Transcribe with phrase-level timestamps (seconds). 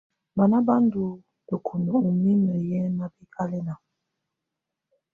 [0.35, 1.03] Banà bà ndù
[1.47, 3.75] tǝkunǝ ù mimǝ yɛ̀ mabɛkalɛna.